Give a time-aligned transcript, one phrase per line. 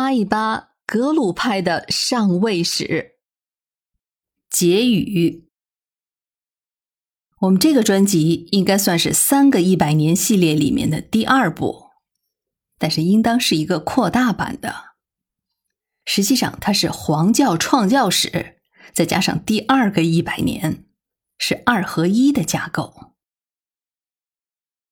[0.00, 3.18] 扒一扒格鲁派的上位史。
[4.48, 5.46] 结语：
[7.40, 11.90] 我们这个专辑应该算是三个一百年系列里面的第二部，
[12.78, 14.94] 但是应当是一个扩大版的。
[16.06, 18.56] 实际上，它是黄教创教史，
[18.94, 20.86] 再加上第二个一百年，
[21.36, 23.12] 是二合一的架构。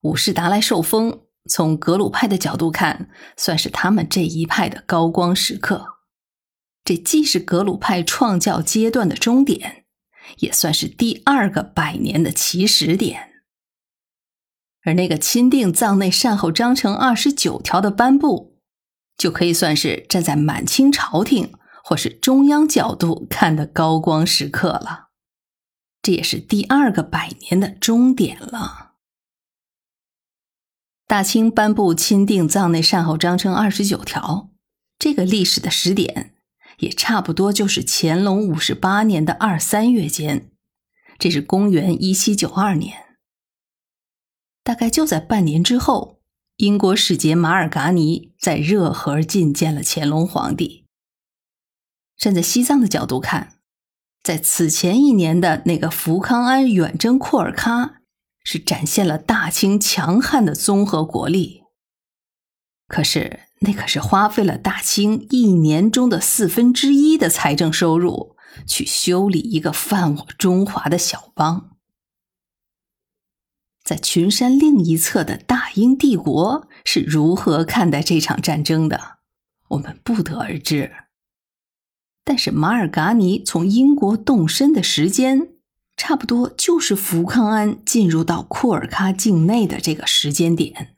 [0.02, 1.27] 武士达来受封。
[1.48, 5.98] 从格鲁派的角度看，算是他们这一派的高光时刻。
[6.84, 9.84] 这既是格鲁派创教阶段的终点，
[10.39, 13.42] 也算是第二个百年的起始点。
[14.84, 18.58] 而那个钦定藏内善后章程二十九条的颁布，
[19.18, 21.53] 就可以算是站在满清朝廷
[21.84, 25.08] 或是中央角度看的高光时刻了。
[26.00, 28.87] 这也是第二个百年的终点了。
[31.08, 34.50] 大清颁布钦定藏内善后章程二十九条，
[34.98, 36.34] 这个历史的时点
[36.81, 40.51] 也差不多就是乾隆五十八年的二三月间，
[41.19, 43.17] 这是公元一七九二年。
[44.62, 46.20] 大概就在半年之后，
[46.56, 50.84] 英国使节马尔嘎尼在热河觐见了乾隆皇帝。
[52.19, 53.55] 站在西藏的角度看，
[54.23, 57.98] 在此前一年的那个福康安远征库尔喀。
[58.51, 61.65] 是展现了大清强悍的综合国力，
[62.87, 71.77] 可是那可是花费了大清一年中的四分之一的财政收入去修理一个犯我中华的小邦。
[73.85, 79.19] 在群山另一侧的大英帝国是如何看待这场战争的，
[79.69, 80.91] 我们不得而知。
[82.25, 85.58] 但是马尔嘎尼从英国动身的时间。
[85.99, 90.95] 差不多就是福康安进入到库尔喀境内的这个时间点。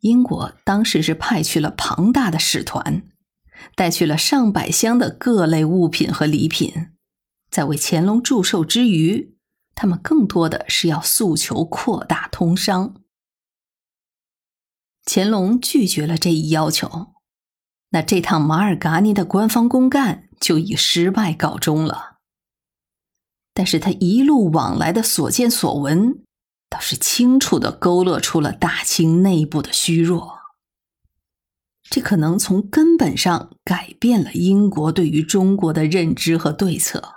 [0.00, 3.02] 英国当时是派去了庞大的使团，
[3.74, 6.90] 带去了上百箱的各类物品和礼品，
[7.50, 9.34] 在为乾隆祝寿之余，
[9.74, 12.94] 他们更多的是要诉求扩大通商。
[15.06, 17.14] 乾隆拒绝了这一要求，
[17.90, 22.15] 那这趟马尔嘎尼的官方公干就以失败告终了。
[23.56, 26.22] 但是他一路往来的所见所闻，
[26.68, 30.36] 倒是清楚的勾勒出了大清内部的虚弱。
[31.88, 37.14] 这可能从根本上改变了英国对于中国的认知和对策。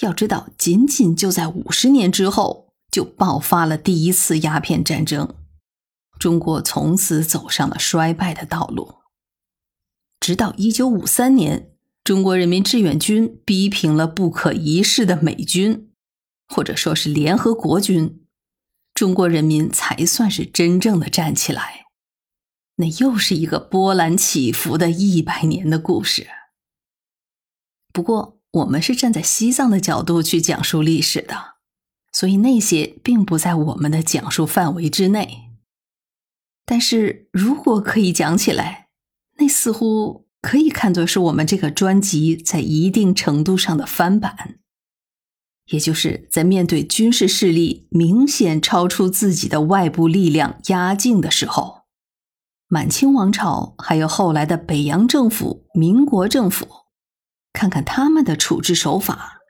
[0.00, 5.34] 要知道，仅仅就在五十年之后，就爆发了第一次鸦片战争，
[6.20, 8.94] 中国从此走上了衰败的道路。
[10.20, 11.69] 直到一九五三年。
[12.10, 15.92] 中国人民志愿军逼平了不可一世的美军，
[16.48, 18.26] 或者说是联合国军，
[18.92, 21.86] 中国人民才算是真正的站起来。
[22.78, 26.26] 那又是一个波澜起伏的一百年的故事。
[27.92, 31.58] 不过，我们是站在西藏的角度去讲述历史的，
[32.10, 35.52] 所以那些并不在我们的讲述范围之内。
[36.66, 38.88] 但是如果可以讲起来，
[39.36, 40.28] 那似乎……
[40.42, 44.58] 可以看作是我们这个专辑在一定程度上的翻版，
[45.66, 51.82] 也就是在面对军事势力明显超出自己的外部力量压境的时候，
[52.68, 56.66] 满清王朝还有后来的北洋政府、民国政府，
[57.52, 59.40] 看看他们的处置手法，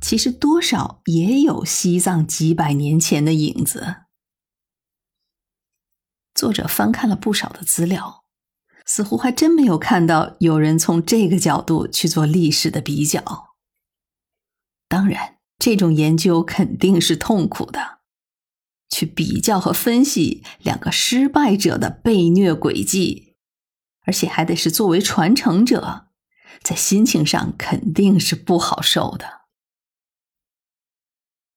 [0.00, 3.96] 其实多少也有西藏几百年前的影子。
[6.34, 8.21] 作者翻看了不少的资料。
[8.94, 13.54] 似乎还真没有看到有人从这个角度去做历史的比较。
[14.86, 18.00] 当然，这种研究肯定是痛苦的，
[18.90, 23.36] 去比较和分析两个失败者的被虐轨迹，
[24.04, 26.08] 而且还得是作为传承者，
[26.62, 29.40] 在心情上肯定是不好受的。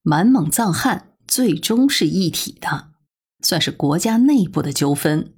[0.04, 2.92] 满蒙藏汉最终是一体的，
[3.42, 5.34] 算是国家内部的纠纷。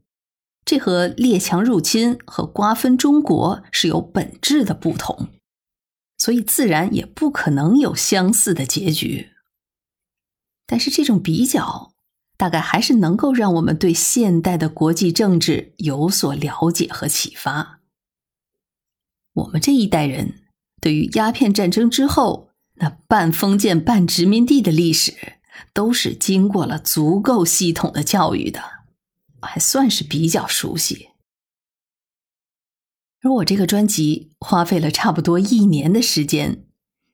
[0.68, 5.30] 这和列强入侵和瓜分中国是有本质的不同，
[6.18, 9.30] 所以自然也不可能有相似的结局。
[10.66, 11.94] 但是这种比较，
[12.36, 17.80] 大概还是能够让我们对现代的国际政治有所了解和启发。
[19.36, 20.42] 我们这一代人
[20.82, 25.14] 对于鸦片战争之后那半封建半殖民地的历史，
[25.74, 28.77] 都是经过了足够系统的教育的。
[29.42, 31.10] 还算是比较熟悉，
[33.22, 36.66] 而我这个专辑花费了差不多一年的时间，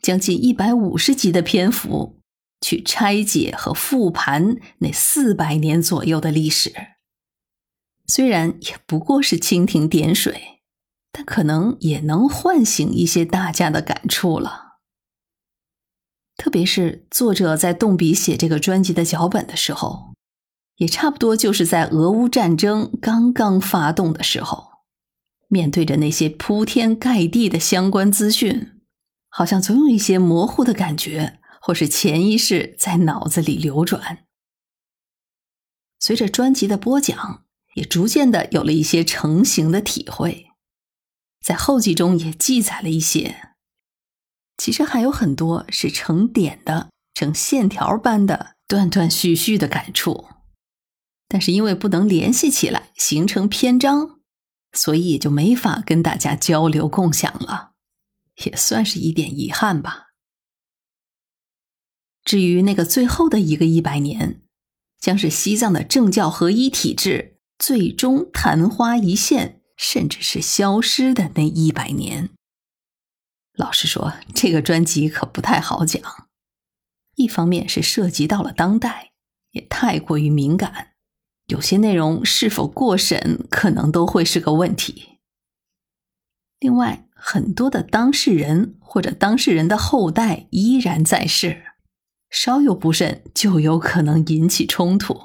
[0.01, 2.19] 将近一百五十集的篇幅，
[2.61, 6.73] 去拆解和复盘那四百年左右的历史。
[8.07, 10.59] 虽然也不过是蜻蜓点水，
[11.11, 14.79] 但可能也能唤醒一些大家的感触了。
[16.35, 20.12] 特别是作者在动笔写这个专辑的脚本的时候，
[20.77, 24.69] 也差不多就是在俄乌战争刚刚发动的时候，
[25.47, 28.81] 面对着那些铺天盖地的相关资讯，
[29.29, 34.25] 好像总有一些模糊的感觉，或是潜意识在脑子里流转。
[35.99, 40.47] 随着专辑的播讲，也逐渐的有了一些成型的体会，
[41.45, 43.53] 在后记中也记载了一些。
[44.57, 50.27] 其实还有很多是成点的、成线条般的断断续续的感触，
[51.33, 54.19] 但是因为不能联系起来形成篇章，
[54.71, 57.71] 所以也就没法跟大家交流共享了，
[58.45, 60.09] 也算是一点遗憾吧。
[62.23, 64.43] 至于那个最后的一个一百年，
[64.99, 72.29] 将是西藏的政教合一体制最终昙花一现，甚至是消失的那一百年。
[73.55, 75.99] 老实说，这个专辑可不太好讲。
[77.15, 79.13] 一方面是涉及到了当代，
[79.49, 80.92] 也太过于敏感，
[81.53, 85.19] 有些内容是否过审可能都会是个问题。
[86.59, 91.61] 另外，很多的当事人或者当事人的后代依然在世，
[92.31, 95.19] 稍有不慎就有可能引起冲突。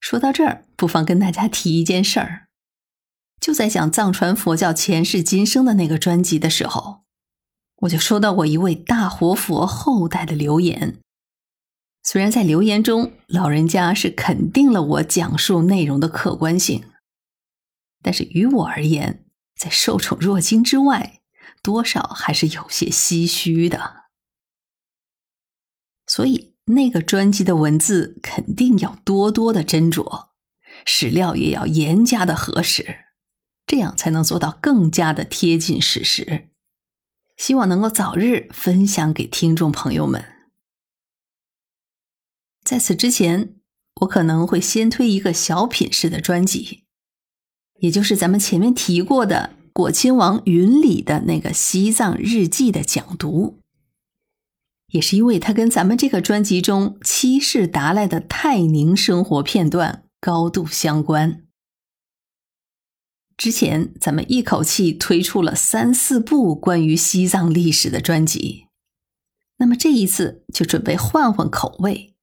[0.00, 2.46] 说到这儿，不妨跟大家提一件事儿。
[3.38, 7.02] 就在讲藏传佛教前世今生的那个专辑的时候，
[7.82, 10.96] 我就收到过一位大活佛后代的留言。
[12.06, 16.84] 虽然在留言中，老人家是肯定了我讲述内容的客观性，
[18.00, 19.26] 但是于我而言，
[19.58, 21.20] 在受宠若惊之外，
[21.64, 24.04] 多少还是有些唏嘘的。
[26.06, 30.28] 所以，那个专辑的文字肯定要多多的斟酌，
[30.84, 32.98] 史料也要严加的核实。
[33.66, 36.50] 这样才能做到更加的贴近事实，
[37.36, 40.35] 希望能够早日分享给听众朋友们。
[42.66, 43.54] 在此之前，
[44.00, 46.82] 我可能会先推一个小品式的专辑，
[47.78, 53.60] 也就是咱们前面提过的果亲王云里的那个西藏日记的讲读，
[54.88, 61.44] 也是因为它跟咱们这个专辑中七世达赖的泰宁生活片段高度相关。
[63.36, 68.66] 之前咱们一口气推出了三四部关于西藏历史的专辑，
[69.58, 72.15] 那么这一次就准备换换口味，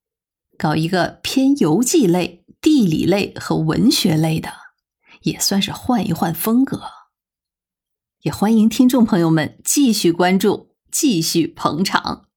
[0.57, 4.51] 搞一个偏游记类、地理类和文学类的，
[5.21, 6.81] 也算是换一换风格。
[8.21, 12.27] 也欢迎听众朋友们继续关注，继续捧场。